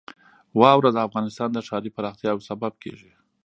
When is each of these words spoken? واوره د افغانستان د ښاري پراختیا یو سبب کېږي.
واوره 0.61 0.89
د 0.93 0.97
افغانستان 1.07 1.49
د 1.53 1.57
ښاري 1.67 1.89
پراختیا 1.95 2.29
یو 2.33 2.39
سبب 2.49 2.73
کېږي. 2.83 3.11